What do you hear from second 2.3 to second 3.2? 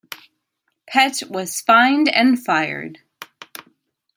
fired.